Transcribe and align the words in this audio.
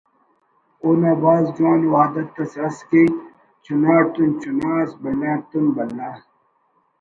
اونا 0.83 1.13
بھاز 1.21 1.45
جوان 1.55 1.81
ءُ 1.87 1.93
عادت 1.97 2.29
اس 2.41 2.53
ئس 2.65 2.77
کہ 2.89 3.03
چناڑتون 3.63 4.29
چنا 4.41 4.71
ئس 4.81 4.91
بھلا 5.01 5.31
تون 5.49 5.65
بھلا 5.75 6.07
ئس 6.13 6.21